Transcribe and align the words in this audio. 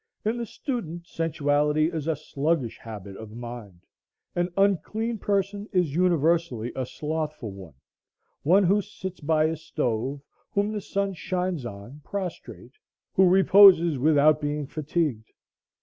In 0.25 0.37
the 0.37 0.47
student 0.47 1.05
sensuality 1.05 1.91
is 1.93 2.07
a 2.07 2.15
sluggish 2.15 2.79
habit 2.79 3.15
of 3.17 3.37
mind. 3.37 3.81
An 4.35 4.49
unclean 4.57 5.19
person 5.19 5.69
is 5.71 5.93
universally 5.93 6.71
a 6.75 6.87
slothful 6.87 7.51
one, 7.51 7.75
one 8.41 8.63
who 8.63 8.81
sits 8.81 9.19
by 9.19 9.43
a 9.43 9.55
stove, 9.55 10.19
whom 10.53 10.71
the 10.71 10.81
sun 10.81 11.13
shines 11.13 11.67
on 11.67 12.01
prostrate, 12.03 12.79
who 13.13 13.29
reposes 13.29 13.99
without 13.99 14.41
being 14.41 14.65
fatigued. 14.65 15.29